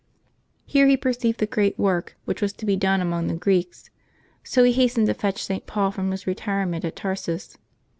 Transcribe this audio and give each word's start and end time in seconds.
Here 0.65 0.87
he 0.87 0.97
per 0.97 1.13
ceived 1.13 1.37
the 1.37 1.45
great 1.45 1.77
work 1.77 2.17
which 2.25 2.41
was 2.41 2.53
to 2.53 2.65
be 2.65 2.75
done 2.75 3.01
among 3.01 3.27
the 3.27 3.35
Greeks, 3.35 3.91
so 4.43 4.63
he 4.63 4.71
hastened 4.71 5.05
to 5.05 5.13
fetch 5.13 5.43
St. 5.43 5.67
Paul 5.67 5.91
from 5.91 6.09
his 6.09 6.25
retire 6.25 6.65
ment 6.65 6.83
at 6.83 6.95
Tarsus. 6.95 7.59